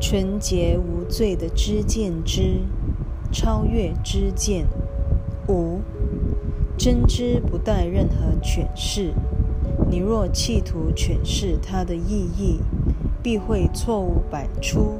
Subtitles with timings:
[0.00, 2.62] 纯洁无罪的知见之，
[3.30, 4.66] 超越知见。
[5.46, 5.80] 五，
[6.78, 9.12] 真知不带任何诠释。
[9.90, 12.60] 你若企图诠释它的意义，
[13.22, 14.94] 必会错误百出，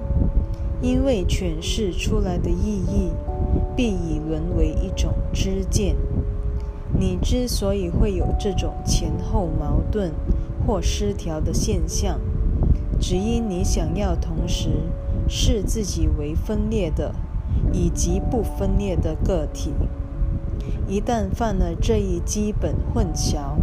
[0.82, 3.10] 因为诠释出来的意义，
[3.74, 5.96] 必已沦为一种知见。
[6.98, 10.12] 你之所以会有这种前后矛盾
[10.66, 12.20] 或失调的现象，
[13.00, 14.68] 只因你想要同时
[15.26, 17.14] 视自己为分裂的
[17.72, 19.72] 以及不分裂的个体。
[20.86, 23.56] 一旦犯了这一基本混淆，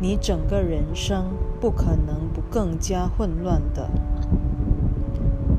[0.00, 1.30] 你整个人生
[1.60, 3.88] 不可能不更加混乱的。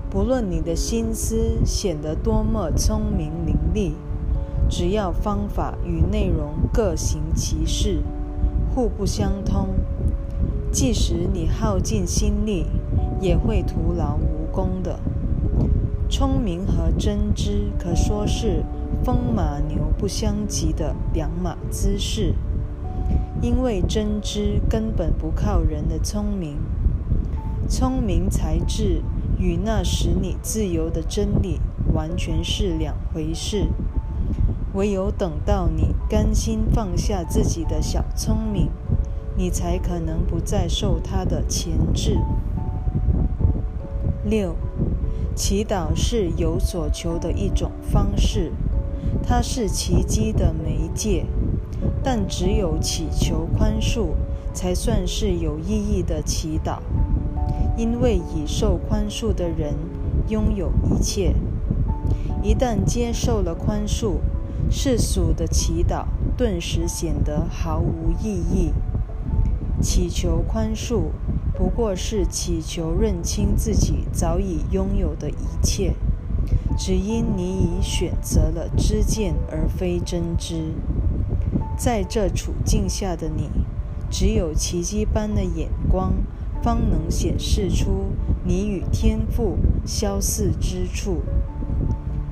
[0.10, 3.94] 不论你的心思显得多么聪明伶俐。
[4.68, 8.02] 只要方法与内容各行其事，
[8.74, 9.70] 互不相通，
[10.72, 12.66] 即使你耗尽心力，
[13.26, 15.00] 也会徒劳无功的。
[16.08, 18.64] 聪明和真知可说是
[19.04, 22.36] 风马牛不相及的两码子事，
[23.42, 26.60] 因为真知根本不靠人的聪明，
[27.68, 29.02] 聪明才智
[29.40, 31.60] 与那使你自由的真理
[31.96, 33.70] 完全是两回事。
[34.76, 38.70] 唯有等到你甘心放下自己的小聪明，
[39.36, 42.20] 你才可能不再受他的钳制。
[44.26, 44.56] 六，
[45.36, 48.52] 祈祷是有所求的一种方式，
[49.24, 51.28] 它是奇迹的媒介，
[52.04, 54.16] 但只有祈求宽恕，
[54.52, 56.80] 才算是有意义的祈祷，
[57.78, 59.76] 因为已受宽恕的人
[60.28, 61.36] 拥有一切。
[62.42, 64.16] 一旦接受了宽恕，
[64.72, 66.06] 世俗的祈祷
[66.36, 68.74] 顿时显得毫无意义。
[69.82, 71.10] 祈求宽恕，
[71.58, 75.94] 不过是祈求认清自己早已拥有的一切，
[76.78, 80.74] 只因你已选择了知见而非真知。
[81.78, 83.50] 在这处境下的你，
[84.10, 86.14] 只有奇迹般的眼光，
[86.62, 88.12] 方能显示出
[88.44, 91.22] 你与天赋相似之处。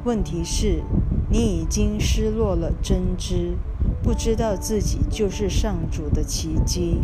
[0.03, 0.83] 问题是。
[1.29, 3.57] 你已经失落了真知，
[4.03, 6.99] 不知道自己就是上主的奇迹，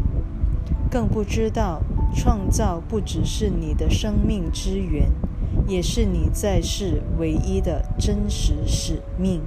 [0.91, 1.81] 更不知道
[2.13, 5.11] 创造不只是你的生命之源，
[5.67, 9.41] 也是你在世唯一的真实使命。